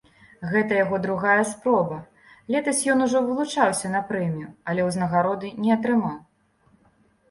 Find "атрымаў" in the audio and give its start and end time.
5.81-6.23